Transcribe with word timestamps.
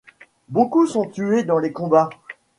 Beaucoup 0.49 0.87
sont 0.87 1.05
tués 1.05 1.43
dans 1.43 1.59
les 1.59 1.73
combats. 1.73 2.09